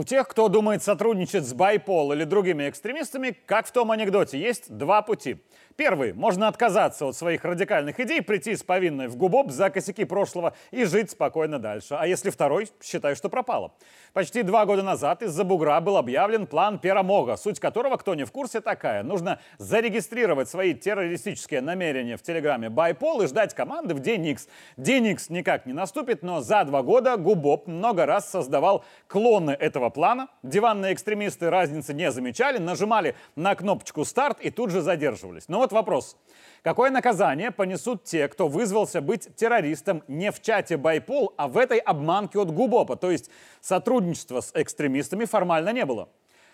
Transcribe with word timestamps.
У 0.00 0.02
тех, 0.02 0.28
кто 0.28 0.48
думает 0.48 0.82
сотрудничать 0.82 1.44
с 1.44 1.52
Байпол 1.52 2.14
или 2.14 2.24
другими 2.24 2.70
экстремистами, 2.70 3.36
как 3.44 3.66
в 3.66 3.70
том 3.70 3.90
анекдоте, 3.90 4.40
есть 4.40 4.74
два 4.74 5.02
пути. 5.02 5.44
Первый. 5.80 6.12
Можно 6.12 6.46
отказаться 6.46 7.06
от 7.06 7.16
своих 7.16 7.42
радикальных 7.42 7.98
идей, 8.00 8.20
прийти 8.20 8.54
с 8.54 8.62
повинной 8.62 9.08
в 9.08 9.16
губоб 9.16 9.50
за 9.50 9.70
косяки 9.70 10.04
прошлого 10.04 10.52
и 10.72 10.84
жить 10.84 11.12
спокойно 11.12 11.58
дальше. 11.58 11.96
А 11.98 12.06
если 12.06 12.28
второй, 12.28 12.68
считай, 12.82 13.14
что 13.14 13.30
пропало. 13.30 13.72
Почти 14.12 14.42
два 14.42 14.66
года 14.66 14.82
назад 14.82 15.22
из-за 15.22 15.42
бугра 15.42 15.80
был 15.80 15.96
объявлен 15.96 16.46
план 16.46 16.80
Перамога, 16.80 17.36
суть 17.36 17.60
которого, 17.60 17.96
кто 17.96 18.14
не 18.14 18.24
в 18.24 18.30
курсе, 18.30 18.60
такая. 18.60 19.02
Нужно 19.02 19.40
зарегистрировать 19.56 20.50
свои 20.50 20.74
террористические 20.74 21.62
намерения 21.62 22.18
в 22.18 22.22
телеграме 22.22 22.68
Байпол 22.68 23.22
и 23.22 23.26
ждать 23.26 23.54
команды 23.54 23.94
в 23.94 24.00
день 24.00 24.26
X. 24.26 24.48
День 24.76 25.06
X 25.06 25.30
никак 25.30 25.64
не 25.64 25.72
наступит, 25.72 26.22
но 26.22 26.42
за 26.42 26.64
два 26.64 26.82
года 26.82 27.16
Губоп 27.16 27.66
много 27.66 28.04
раз 28.04 28.28
создавал 28.28 28.84
клоны 29.06 29.52
этого 29.52 29.88
плана. 29.88 30.28
Диванные 30.42 30.92
экстремисты 30.92 31.48
разницы 31.48 31.94
не 31.94 32.10
замечали, 32.10 32.58
нажимали 32.58 33.14
на 33.34 33.54
кнопочку 33.54 34.04
«Старт» 34.04 34.42
и 34.42 34.50
тут 34.50 34.70
же 34.70 34.82
задерживались. 34.82 35.48
Но 35.48 35.56
вот 35.56 35.69
вот 35.70 35.76
вопрос. 35.76 36.16
Какое 36.62 36.90
наказание 36.90 37.50
понесут 37.50 38.04
те, 38.04 38.28
кто 38.28 38.48
вызвался 38.48 39.00
быть 39.00 39.34
террористом 39.34 40.02
не 40.08 40.30
в 40.30 40.42
чате 40.42 40.76
Байпол, 40.76 41.32
а 41.36 41.48
в 41.48 41.56
этой 41.56 41.78
обманке 41.78 42.38
от 42.38 42.50
Губопа? 42.50 42.96
То 42.96 43.10
есть 43.10 43.30
сотрудничества 43.60 44.40
с 44.40 44.50
экстремистами 44.54 45.24
формально 45.24 45.70
не 45.70 45.86
было. 45.86 46.08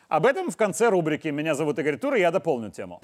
Об 0.08 0.26
этом 0.26 0.50
в 0.50 0.56
конце 0.56 0.88
рубрики. 0.88 1.28
Меня 1.28 1.54
зовут 1.54 1.78
Игорь 1.80 1.98
Тур, 1.98 2.14
и 2.14 2.20
я 2.20 2.30
дополню 2.30 2.70
тему. 2.70 3.00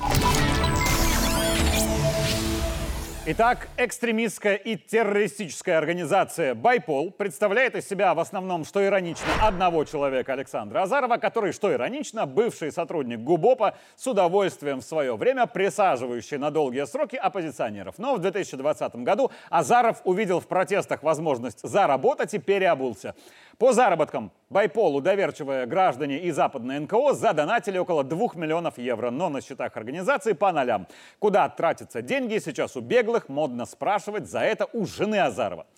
Итак, 3.24 3.68
экстремистская 3.76 4.56
и 4.56 4.74
террористическая 4.74 5.78
организация 5.78 6.56
«Байпол» 6.56 7.12
представляет 7.12 7.76
из 7.76 7.88
себя 7.88 8.14
в 8.14 8.18
основном, 8.18 8.64
что 8.64 8.84
иронично, 8.84 9.28
одного 9.40 9.84
человека 9.84 10.32
Александра 10.32 10.82
Азарова, 10.82 11.18
который, 11.18 11.52
что 11.52 11.72
иронично, 11.72 12.26
бывший 12.26 12.72
сотрудник 12.72 13.20
ГУБОПа, 13.20 13.76
с 13.94 14.08
удовольствием 14.08 14.80
в 14.80 14.84
свое 14.84 15.14
время 15.14 15.46
присаживающий 15.46 16.36
на 16.36 16.50
долгие 16.50 16.84
сроки 16.84 17.14
оппозиционеров. 17.14 17.94
Но 17.96 18.16
в 18.16 18.18
2020 18.18 18.96
году 18.96 19.30
Азаров 19.50 20.00
увидел 20.02 20.40
в 20.40 20.48
протестах 20.48 21.04
возможность 21.04 21.60
заработать 21.62 22.34
и 22.34 22.38
переобулся. 22.38 23.14
По 23.62 23.72
заработкам 23.72 24.32
Байполу 24.50 25.00
доверчивые 25.00 25.66
граждане 25.66 26.18
и 26.18 26.32
западные 26.32 26.80
НКО 26.80 27.12
задонатили 27.12 27.78
около 27.78 28.02
2 28.02 28.30
миллионов 28.34 28.76
евро, 28.76 29.12
но 29.12 29.28
на 29.28 29.40
счетах 29.40 29.76
организации 29.76 30.32
по 30.32 30.50
нолям. 30.50 30.88
Куда 31.20 31.48
тратятся 31.48 32.02
деньги, 32.02 32.38
сейчас 32.38 32.74
у 32.74 32.80
беглых 32.80 33.28
модно 33.28 33.64
спрашивать 33.64 34.28
за 34.28 34.40
это 34.40 34.66
у 34.72 34.84
жены 34.84 35.20
Азарова. 35.20 35.68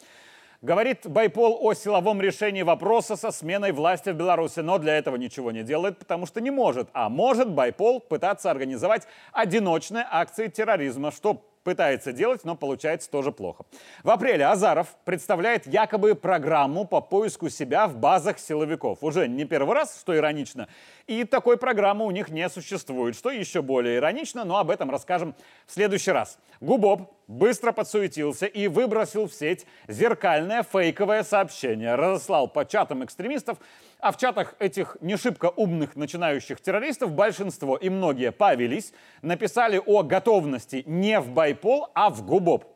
Говорит 0.63 1.07
Байпол 1.07 1.59
о 1.61 1.75
силовом 1.75 2.23
решении 2.23 2.63
вопроса 2.63 3.17
со 3.17 3.31
сменой 3.31 3.73
власти 3.73 4.09
в 4.09 4.15
Беларуси, 4.15 4.61
но 4.61 4.79
для 4.79 4.97
этого 4.97 5.17
ничего 5.17 5.53
не 5.53 5.63
делает, 5.63 5.98
потому 5.98 6.25
что 6.25 6.41
не 6.41 6.51
может. 6.51 6.89
А 6.95 7.11
может 7.11 7.51
Байпол 7.51 8.01
пытаться 8.01 8.51
организовать 8.51 9.07
одиночные 9.35 10.07
акции 10.11 10.47
терроризма, 10.47 11.11
что 11.11 11.45
пытается 11.65 12.12
делать, 12.12 12.45
но 12.45 12.55
получается 12.55 13.11
тоже 13.11 13.33
плохо. 13.33 13.65
В 14.05 14.11
апреле 14.11 14.47
Азаров 14.47 14.89
представляет 15.05 15.67
якобы 15.67 16.15
программу 16.15 16.84
по 16.84 17.01
поиску 17.01 17.48
себя 17.48 17.89
в 17.89 17.97
базах 17.97 18.39
силовиков. 18.39 19.03
Уже 19.03 19.27
не 19.27 19.45
первый 19.45 19.75
раз, 19.75 19.98
что 19.98 20.17
иронично. 20.17 20.69
И 21.07 21.25
такой 21.25 21.57
программы 21.57 22.05
у 22.05 22.11
них 22.11 22.29
не 22.29 22.48
существует, 22.48 23.17
что 23.17 23.31
еще 23.31 23.62
более 23.62 23.97
иронично, 23.97 24.45
но 24.45 24.59
об 24.59 24.70
этом 24.70 24.91
расскажем 24.91 25.35
в 25.67 25.73
следующий 25.73 26.12
раз. 26.12 26.39
Губоб 26.61 27.11
быстро 27.27 27.73
подсуетился 27.73 28.47
и 28.47 28.69
выбросил 28.69 29.27
в 29.27 29.33
сеть 29.33 29.67
зеркальное 29.89 30.62
фейковое 30.62 31.23
сообщение. 31.23 31.95
Разослал 31.95 32.48
по 32.48 32.65
чатам 32.65 33.05
экстремистов, 33.05 33.59
а 34.05 34.13
в 34.13 34.19
чатах 34.19 34.55
этих 34.59 34.99
не 35.01 35.17
шибко 35.17 35.47
умных 35.47 35.97
начинающих 35.97 36.61
террористов 36.61 37.13
большинство 37.13 37.79
и 37.79 37.89
многие 37.89 38.33
повелись, 38.33 38.92
написали 39.23 39.81
о 39.85 40.03
готовности 40.03 40.83
не 40.85 41.19
в 41.20 41.31
байпол, 41.31 41.89
а 41.95 42.11
в 42.11 42.23
губоб. 42.23 42.67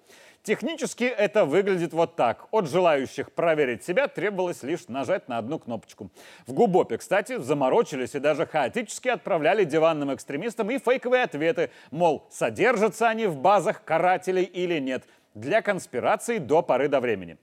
Технически 0.43 1.05
это 1.05 1.45
выглядит 1.45 1.93
вот 1.93 2.17
так. 2.17 2.49
От 2.51 2.71
желающих 2.71 3.31
проверить 3.33 3.85
себя 3.85 4.09
требовалось 4.09 4.63
лишь 4.63 4.89
нажать 4.89 5.29
на 5.29 5.37
одну 5.37 5.59
кнопочку. 5.59 6.11
В 6.47 6.55
Губопе, 6.55 6.97
кстати, 6.97 7.37
заморочились 7.37 8.15
и 8.15 8.21
даже 8.21 8.47
хаотически 8.47 9.09
отправляли 9.09 9.65
диванным 9.65 10.15
экстремистам 10.15 10.71
и 10.71 10.79
фейковые 10.79 11.25
ответы, 11.25 11.71
мол, 11.91 12.27
содержатся 12.31 13.07
они 13.07 13.27
в 13.27 13.37
базах 13.37 13.85
карателей 13.85 14.45
или 14.45 14.79
нет, 14.79 15.05
для 15.35 15.61
конспирации 15.61 16.39
до 16.39 16.63
поры 16.63 16.89
до 16.89 17.01
времени. 17.01 17.37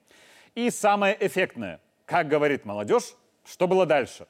И 0.56 0.72
самое 0.72 1.16
эффектное, 1.20 1.80
как 2.08 2.28
говорит 2.28 2.66
молодежь, 2.66 3.14
что 3.46 3.68
было 3.68 3.86
дальше? 3.86 4.28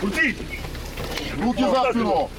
Крути! 0.00 0.36
Руки 1.38 1.62
за 1.62 1.90
спину! 1.90 2.30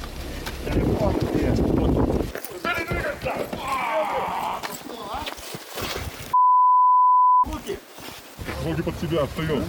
Ноги 8.66 8.82
под 8.82 9.00
себя 9.00 9.26
встаем. 9.26 9.64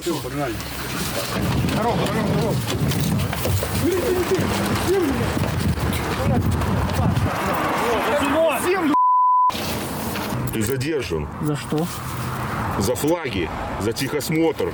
Все, 0.00 0.20
погнали. 0.22 0.54
Дорогу, 1.76 1.98
дорогу, 2.06 2.28
дорогу. 2.34 2.54
Землю! 8.66 8.94
Ты 10.52 10.62
задержан. 10.62 11.28
За 11.42 11.56
что? 11.56 11.86
За 12.78 12.94
флаги, 12.94 13.48
за 13.80 13.92
тихосмотр, 13.92 14.72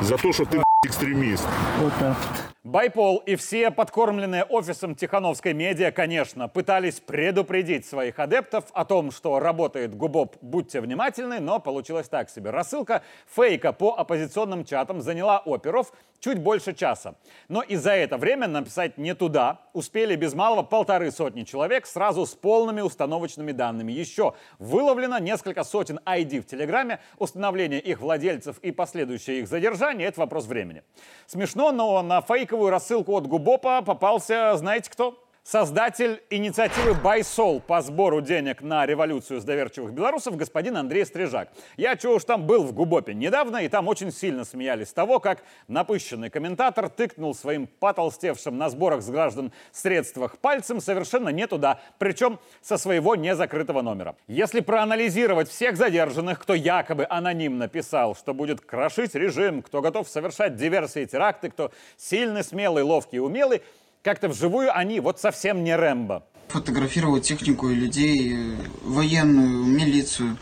за 0.00 0.16
то, 0.18 0.32
что 0.32 0.44
ты 0.44 0.62
экстремист. 0.84 1.46
Вот 1.78 1.92
так. 1.98 2.16
Байпол 2.64 3.18
и 3.26 3.34
все 3.34 3.72
подкормленные 3.72 4.44
офисом 4.44 4.94
Тихановской 4.94 5.52
медиа, 5.52 5.90
конечно, 5.90 6.48
пытались 6.48 7.00
предупредить 7.00 7.84
своих 7.84 8.20
адептов 8.20 8.66
о 8.72 8.84
том, 8.84 9.10
что 9.10 9.40
работает 9.40 9.96
Губоп, 9.96 10.36
будьте 10.42 10.80
внимательны, 10.80 11.40
но 11.40 11.58
получилось 11.58 12.08
так 12.08 12.30
себе. 12.30 12.50
Рассылка 12.50 13.02
фейка 13.26 13.72
по 13.72 13.94
оппозиционным 13.98 14.64
чатам 14.64 15.02
заняла 15.02 15.40
оперов 15.44 15.92
чуть 16.22 16.38
больше 16.38 16.72
часа. 16.72 17.16
Но 17.48 17.62
и 17.62 17.76
за 17.76 17.92
это 17.92 18.16
время 18.16 18.46
написать 18.46 18.96
не 18.96 19.14
туда 19.14 19.60
успели 19.72 20.14
без 20.14 20.34
малого 20.34 20.62
полторы 20.62 21.10
сотни 21.10 21.42
человек 21.42 21.86
сразу 21.86 22.24
с 22.24 22.34
полными 22.34 22.80
установочными 22.80 23.52
данными. 23.52 23.92
Еще 23.92 24.34
выловлено 24.58 25.18
несколько 25.18 25.64
сотен 25.64 25.98
ID 26.06 26.40
в 26.40 26.46
Телеграме. 26.46 27.00
Установление 27.18 27.80
их 27.80 28.00
владельцев 28.00 28.58
и 28.60 28.70
последующее 28.70 29.40
их 29.40 29.48
задержание– 29.48 30.08
это 30.08 30.20
вопрос 30.20 30.46
времени. 30.46 30.82
Смешно, 31.26 31.72
но 31.72 32.00
на 32.02 32.20
фейковую 32.22 32.70
рассылку 32.70 33.16
от 33.16 33.26
Губопа 33.26 33.82
попался, 33.82 34.56
знаете 34.56 34.90
кто? 34.90 35.21
Создатель 35.44 36.22
инициативы 36.30 36.94
«Байсол» 36.94 37.58
по 37.58 37.82
сбору 37.82 38.20
денег 38.20 38.62
на 38.62 38.86
революцию 38.86 39.40
с 39.40 39.44
доверчивых 39.44 39.92
белорусов 39.92 40.36
господин 40.36 40.76
Андрей 40.76 41.04
Стрижак. 41.04 41.48
Я 41.76 41.96
чего 41.96 42.14
уж 42.14 42.24
там 42.24 42.46
был 42.46 42.62
в 42.62 42.72
Губопе 42.72 43.12
недавно, 43.12 43.56
и 43.56 43.68
там 43.68 43.88
очень 43.88 44.12
сильно 44.12 44.44
смеялись 44.44 44.92
того, 44.92 45.18
как 45.18 45.42
напыщенный 45.66 46.30
комментатор 46.30 46.88
тыкнул 46.88 47.34
своим 47.34 47.66
потолстевшим 47.66 48.56
на 48.56 48.70
сборах 48.70 49.02
с 49.02 49.10
граждан 49.10 49.52
средствах 49.72 50.38
пальцем 50.38 50.80
совершенно 50.80 51.30
не 51.30 51.48
туда, 51.48 51.80
причем 51.98 52.38
со 52.60 52.78
своего 52.78 53.16
незакрытого 53.16 53.82
номера. 53.82 54.14
Если 54.28 54.60
проанализировать 54.60 55.48
всех 55.48 55.76
задержанных, 55.76 56.38
кто 56.38 56.54
якобы 56.54 57.04
анонимно 57.10 57.66
писал, 57.66 58.14
что 58.14 58.32
будет 58.32 58.60
крошить 58.60 59.16
режим, 59.16 59.62
кто 59.62 59.80
готов 59.82 60.08
совершать 60.08 60.54
диверсии 60.54 61.02
и 61.02 61.06
теракты, 61.06 61.50
кто 61.50 61.72
сильный, 61.96 62.44
смелый, 62.44 62.84
ловкий 62.84 63.16
и 63.16 63.20
умелый, 63.20 63.60
как-то 64.02 64.28
вживую 64.28 64.76
они 64.76 65.00
вот 65.00 65.20
совсем 65.20 65.64
не 65.64 65.74
Рэмбо. 65.74 66.24
Фотографировал 66.48 67.18
технику 67.20 67.70
и 67.70 67.74
людей, 67.74 68.34
э, 68.34 68.56
военную, 68.82 69.64
милицию, 69.64 70.36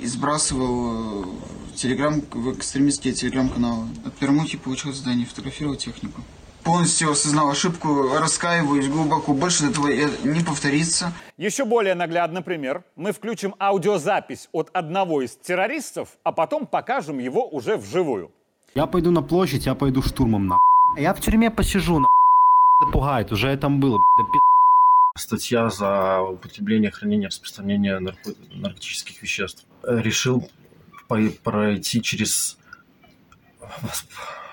и 0.00 0.06
сбрасывал 0.06 1.24
в, 1.24 1.74
телеграм, 1.74 2.20
в 2.30 2.54
экстремистские 2.54 3.14
телеграм-каналы. 3.14 3.86
От 4.04 4.14
Пермухи 4.14 4.56
получил 4.58 4.92
задание 4.92 5.26
фотографировать 5.26 5.80
технику. 5.80 6.20
Полностью 6.62 7.10
осознал 7.10 7.50
ошибку, 7.50 8.10
раскаиваюсь 8.16 8.86
глубоко. 8.86 9.32
Больше 9.32 9.66
этого 9.66 9.88
не 9.88 10.44
повторится. 10.44 11.12
Еще 11.36 11.64
более 11.64 11.96
наглядный 11.96 12.42
пример. 12.42 12.84
Мы 12.94 13.10
включим 13.10 13.56
аудиозапись 13.58 14.48
от 14.52 14.70
одного 14.72 15.22
из 15.22 15.34
террористов, 15.34 16.10
а 16.22 16.30
потом 16.30 16.66
покажем 16.66 17.18
его 17.18 17.48
уже 17.48 17.76
вживую. 17.76 18.30
Я 18.76 18.86
пойду 18.86 19.10
на 19.10 19.22
площадь, 19.22 19.66
я 19.66 19.74
пойду 19.74 20.02
штурмом 20.02 20.46
на. 20.46 20.58
Я 20.96 21.14
в 21.14 21.20
тюрьме 21.20 21.50
посижу 21.50 21.98
на 21.98 22.06
пугает, 22.90 23.32
уже 23.32 23.50
я 23.50 23.56
там 23.56 23.80
был. 23.80 24.02
Статья 25.16 25.68
за 25.68 26.20
употребление, 26.20 26.90
хранение, 26.90 27.28
распространение 27.28 27.98
нарко... 27.98 28.30
наркотических 28.50 29.22
веществ. 29.22 29.66
Решил 29.82 30.48
пройти 31.42 32.00
через... 32.02 32.58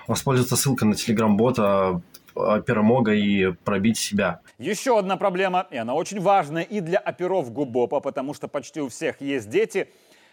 Воспользоваться 0.06 0.56
ссылкой 0.56 0.88
на 0.88 0.94
телеграм-бота, 0.94 2.02
э, 2.34 2.62
Перемога 2.66 3.14
и 3.14 3.52
пробить 3.52 3.96
себя. 3.96 4.40
Еще 4.58 4.98
одна 4.98 5.16
проблема, 5.16 5.66
и 5.70 5.76
она 5.76 5.94
очень 5.94 6.20
важная 6.20 6.62
и 6.62 6.80
для 6.80 6.98
оперов 6.98 7.52
ГУБОПа, 7.52 8.00
потому 8.00 8.34
что 8.34 8.48
почти 8.48 8.80
у 8.80 8.88
всех 8.88 9.20
есть 9.20 9.48
дети. 9.48 9.88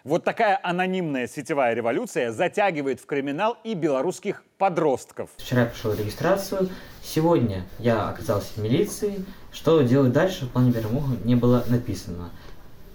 Вот 0.08 0.24
такая 0.24 0.58
анонимная 0.64 1.28
сетевая 1.28 1.74
революция 1.74 2.32
затягивает 2.32 3.02
в 3.02 3.06
криминал 3.06 3.58
и 3.66 3.74
белорусских 3.74 4.42
подростков. 4.58 5.30
Вчера 5.36 5.64
я 5.64 5.68
прошел 5.68 5.94
регистрацию, 5.94 6.70
сегодня 7.04 7.66
я 7.78 8.08
оказался 8.08 8.54
в 8.54 8.58
милиции. 8.60 9.26
Что 9.52 9.82
делать 9.82 10.14
дальше 10.14 10.46
в 10.46 10.52
плане 10.52 10.72
перемоги 10.72 11.20
не 11.26 11.36
было 11.36 11.66
написано. 11.68 12.30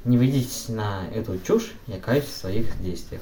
Не 0.06 0.17
ведитесь 0.17 0.70
на 0.70 1.03
эту 1.14 1.38
чушь, 1.38 1.75
я 1.87 2.00
каюсь 2.00 2.25
в 2.25 2.35
своих 2.35 2.81
действиях. 2.81 3.20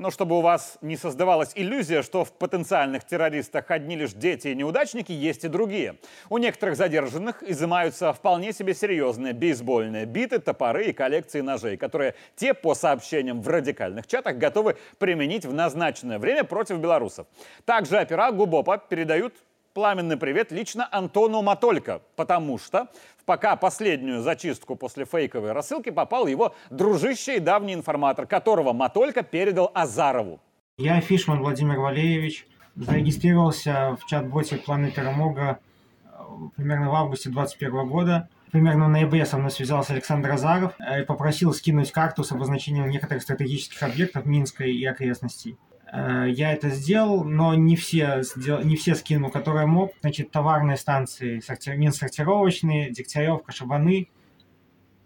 Но 0.00 0.10
чтобы 0.10 0.38
у 0.38 0.40
вас 0.40 0.78
не 0.80 0.96
создавалась 0.96 1.52
иллюзия, 1.54 2.00
что 2.00 2.24
в 2.24 2.32
потенциальных 2.32 3.04
террористах 3.04 3.70
одни 3.70 3.96
лишь 3.96 4.14
дети 4.14 4.48
и 4.48 4.54
неудачники, 4.54 5.12
есть 5.12 5.44
и 5.44 5.48
другие. 5.48 5.96
У 6.30 6.38
некоторых 6.38 6.76
задержанных 6.76 7.42
изымаются 7.42 8.14
вполне 8.14 8.54
себе 8.54 8.72
серьезные 8.72 9.34
бейсбольные 9.34 10.06
биты, 10.06 10.38
топоры 10.38 10.86
и 10.86 10.94
коллекции 10.94 11.42
ножей, 11.42 11.76
которые 11.76 12.14
те, 12.34 12.54
по 12.54 12.74
сообщениям 12.74 13.42
в 13.42 13.48
радикальных 13.48 14.06
чатах, 14.06 14.38
готовы 14.38 14.78
применить 14.98 15.44
в 15.44 15.52
назначенное 15.52 16.18
время 16.18 16.44
против 16.44 16.78
белорусов. 16.78 17.26
Также 17.66 17.98
опера 17.98 18.32
ГУБОПа 18.32 18.78
передают 18.78 19.34
пламенный 19.74 20.16
привет 20.16 20.52
лично 20.52 20.88
Антону 20.90 21.42
Матолько, 21.42 22.02
потому 22.16 22.58
что 22.58 22.88
в 23.18 23.24
пока 23.24 23.56
последнюю 23.56 24.22
зачистку 24.22 24.76
после 24.76 25.04
фейковой 25.04 25.52
рассылки 25.52 25.90
попал 25.90 26.26
его 26.26 26.54
дружище 26.70 27.36
и 27.36 27.40
давний 27.40 27.74
информатор, 27.74 28.26
которого 28.26 28.72
Матолько 28.72 29.22
передал 29.22 29.70
Азарову. 29.74 30.40
Я 30.78 31.00
Фишман 31.00 31.40
Владимир 31.40 31.78
Валеевич, 31.78 32.46
зарегистрировался 32.74 33.96
в 34.00 34.06
чат-боте 34.06 34.56
«Планы 34.56 34.90
Перемога» 34.90 35.58
э, 36.04 36.08
примерно 36.56 36.90
в 36.90 36.94
августе 36.94 37.28
2021 37.28 37.88
года. 37.88 38.28
Примерно 38.50 38.86
в 38.86 38.88
ноябре 38.88 39.26
со 39.26 39.36
мной 39.36 39.50
связался 39.50 39.92
Александр 39.92 40.32
Азаров 40.32 40.72
э, 40.78 41.02
и 41.02 41.04
попросил 41.04 41.52
скинуть 41.52 41.92
карту 41.92 42.24
с 42.24 42.32
обозначением 42.32 42.88
некоторых 42.88 43.22
стратегических 43.22 43.82
объектов 43.82 44.24
Минска 44.24 44.64
и 44.64 44.84
окрестностей. 44.84 45.56
Э, 45.92 46.26
я 46.28 46.52
это 46.52 46.70
сделал, 46.70 47.24
но 47.24 47.54
не 47.54 47.76
все, 47.76 48.22
не 48.36 48.76
все 48.76 48.94
скинул, 48.94 49.30
которые 49.30 49.66
мог. 49.66 49.92
Значит, 50.00 50.30
товарные 50.30 50.76
станции, 50.76 51.40
сортир, 51.40 51.76
минсортировочные, 51.76 52.90
Дегтяревка, 52.90 53.52
Шабаны, 53.52 54.08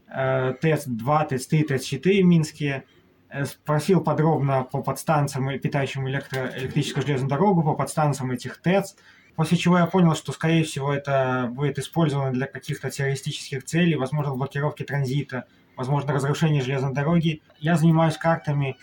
ТЭЦ-2, 0.08 1.28
ТЭЦ-3, 1.28 1.64
ТЭЦ-4 1.64 2.22
минские. 2.22 2.84
Э, 3.30 3.46
спросил 3.46 4.00
подробно 4.02 4.64
по 4.64 4.82
подстанциям, 4.82 5.58
питающим 5.58 6.08
электро, 6.08 6.52
электрическую 6.56 7.04
железную 7.04 7.30
дорогу, 7.30 7.62
по 7.62 7.74
подстанциям 7.74 8.30
этих 8.30 8.60
ТЭЦ. 8.60 8.96
После 9.36 9.58
чего 9.58 9.78
я 9.78 9.86
понял, 9.86 10.14
что, 10.14 10.30
скорее 10.30 10.62
всего, 10.62 10.92
это 10.92 11.48
будет 11.50 11.78
использовано 11.78 12.30
для 12.30 12.46
каких-то 12.46 12.90
террористических 12.90 13.64
целей, 13.64 13.96
возможно, 13.96 14.34
блокировки 14.36 14.84
транзита, 14.84 15.46
возможно, 15.76 16.12
разрушение 16.12 16.62
железной 16.62 16.92
дороги. 16.92 17.42
Я 17.58 17.76
занимаюсь 17.76 18.16
картами 18.16 18.76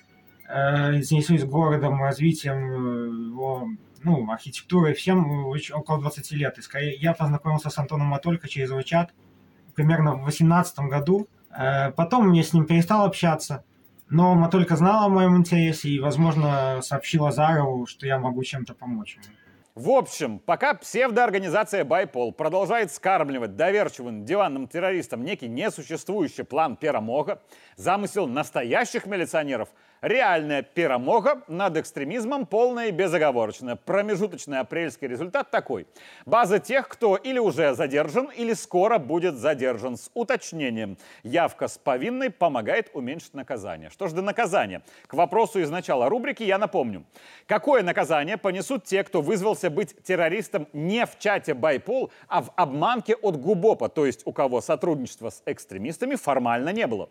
Э, 0.54 0.98
интересуюсь 0.98 1.46
городом, 1.46 2.02
развитием 2.02 2.58
э, 2.58 3.28
его 3.30 3.70
ну, 4.04 4.30
архитектурой, 4.30 4.94
всем 4.94 5.46
около 5.74 6.02
20 6.02 6.32
лет. 6.32 6.58
И 6.58 6.62
скорее, 6.62 6.96
я 6.96 7.14
познакомился 7.14 7.70
с 7.70 7.78
Антоном 7.78 8.08
Матолько 8.08 8.50
через 8.50 8.70
его 8.70 8.82
примерно 9.76 10.12
в 10.12 10.24
2018 10.24 10.80
году. 10.80 11.28
Э, 11.58 11.92
потом 11.92 12.34
я 12.34 12.44
с 12.44 12.52
ним 12.52 12.66
перестал 12.66 13.06
общаться, 13.06 13.64
но 14.10 14.36
Матолько 14.36 14.76
знал 14.76 15.06
о 15.06 15.10
моем 15.10 15.38
интересе 15.38 15.88
и, 15.88 16.00
возможно, 16.00 16.82
сообщил 16.82 17.26
Азарову, 17.26 17.86
что 17.86 18.06
я 18.06 18.20
могу 18.20 18.44
чем-то 18.44 18.74
помочь 18.74 19.16
ему. 19.16 19.36
В 19.82 19.90
общем, 19.90 20.38
пока 20.38 20.76
псевдоорганизация 20.76 21.84
Байпол 21.84 22.34
продолжает 22.34 22.92
скармливать 22.92 23.56
доверчивым 23.56 24.26
диванным 24.26 24.68
террористам 24.68 25.24
некий 25.24 25.48
несуществующий 25.48 26.44
план 26.44 26.76
Перамога, 26.76 27.42
замысел 27.78 28.28
настоящих 28.28 29.08
милиционеров– 29.08 29.70
Реальная 30.02 30.64
перемога 30.64 31.44
над 31.48 31.78
экстремизмом 31.78 32.48
полная 32.48 32.88
и 32.88 32.92
безоговорочная. 32.92 33.76
Промежуточный 33.76 34.58
апрельский 34.58 35.08
результат 35.08 35.52
такой. 35.52 35.86
База 36.26 36.58
тех, 36.58 36.88
кто 36.88 37.18
или 37.18 37.38
уже 37.38 37.76
задержан, 37.76 38.32
или 38.36 38.54
скоро 38.54 38.98
будет 38.98 39.36
задержан. 39.36 39.98
С 39.98 40.10
уточнением. 40.16 40.98
Явка 41.22 41.68
с 41.68 41.78
повинной 41.78 42.32
помогает 42.32 42.90
уменьшить 42.96 43.36
наказание. 43.36 43.92
Что 43.92 44.08
ж 44.08 44.14
до 44.14 44.24
наказания? 44.24 44.82
К 45.06 45.14
вопросу 45.14 45.60
из 45.60 45.70
начала 45.70 46.10
рубрики 46.10 46.42
я 46.42 46.58
напомню. 46.58 47.06
Какое 47.46 47.84
наказание 47.84 48.38
понесут 48.38 48.86
те, 48.86 49.04
кто 49.04 49.22
вызвался 49.22 49.70
быть 49.72 49.96
террористом 50.04 50.68
не 50.74 51.06
в 51.06 51.18
чате 51.20 51.54
Байпол, 51.54 52.12
а 52.28 52.42
в 52.42 52.52
обманке 52.56 53.16
от 53.16 53.38
Губопа, 53.38 53.90
то 53.90 54.06
есть 54.06 54.22
у 54.26 54.32
кого 54.32 54.62
сотрудничества 54.62 55.30
с 55.30 55.42
экстремистами 55.46 56.16
формально 56.16 56.70
не 56.70 56.88
было? 56.88 57.10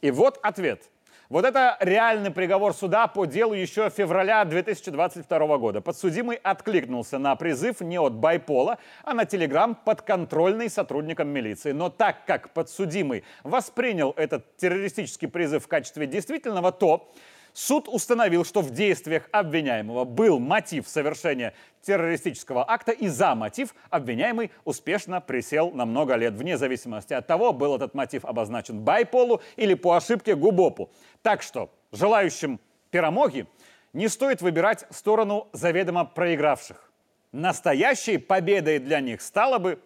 И 0.00 0.10
вот 0.10 0.38
ответ– 0.42 0.82
вот 1.32 1.46
это 1.46 1.78
реальный 1.80 2.30
приговор 2.30 2.74
суда 2.74 3.06
по 3.06 3.24
делу 3.24 3.54
еще 3.54 3.88
февраля 3.88 4.44
2022 4.44 5.56
года. 5.56 5.80
Подсудимый 5.80 6.36
откликнулся 6.36 7.16
на 7.16 7.34
призыв 7.36 7.80
не 7.80 7.98
от 7.98 8.12
Байпола, 8.12 8.76
а 9.02 9.14
на 9.14 9.24
телеграм 9.24 9.74
подконтрольный 9.74 10.68
сотрудникам 10.68 11.28
милиции. 11.28 11.72
Но 11.72 11.88
так 11.88 12.26
как 12.26 12.50
подсудимый 12.50 13.24
воспринял 13.44 14.12
этот 14.18 14.58
террористический 14.58 15.26
призыв 15.26 15.64
в 15.64 15.68
качестве 15.68 16.06
действительного, 16.06 16.70
то 16.70 17.10
Суд 17.54 17.86
установил, 17.88 18.44
что 18.44 18.62
в 18.62 18.70
действиях 18.70 19.28
обвиняемого 19.30 20.04
был 20.04 20.38
мотив 20.38 20.88
совершения 20.88 21.52
террористического 21.82 22.68
акта, 22.68 22.92
и 22.92 23.08
за 23.08 23.34
мотив 23.34 23.74
обвиняемый 23.90 24.50
успешно 24.64 25.20
присел 25.20 25.70
на 25.70 25.84
много 25.84 26.14
лет, 26.14 26.32
вне 26.32 26.56
зависимости 26.56 27.12
от 27.12 27.26
того, 27.26 27.52
был 27.52 27.76
этот 27.76 27.94
мотив 27.94 28.24
обозначен 28.24 28.80
байполу 28.80 29.42
или 29.56 29.74
по 29.74 29.96
ошибке 29.96 30.34
губопу. 30.34 30.90
Так 31.22 31.42
что 31.42 31.70
желающим 31.90 32.58
перемоги 32.90 33.46
не 33.92 34.08
стоит 34.08 34.40
выбирать 34.40 34.86
сторону 34.90 35.48
заведомо 35.52 36.06
проигравших. 36.06 36.90
Настоящей 37.32 38.16
победой 38.16 38.78
для 38.78 39.00
них 39.00 39.20
стала 39.20 39.58
бы 39.58 39.78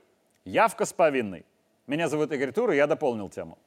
явка 0.45 0.85
с 0.85 0.93
повинной. 0.93 1.45
Меня 1.89 2.09
зовут 2.09 2.33
Игорь 2.33 2.53
Тур, 2.53 2.73
и 2.73 2.77
я 2.77 2.87
дополнил 2.87 3.29
тему. 3.29 3.59